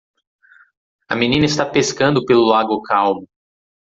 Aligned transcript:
A 1.09 1.15
menina 1.15 1.45
está 1.45 1.63
pescando 1.71 2.25
pelo 2.25 2.49
lago 2.49 2.81
calmo. 2.81 3.29